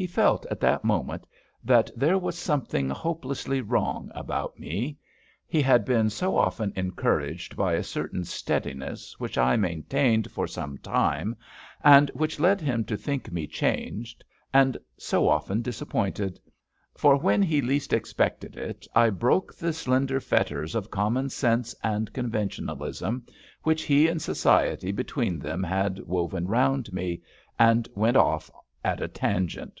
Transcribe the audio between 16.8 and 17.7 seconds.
for when he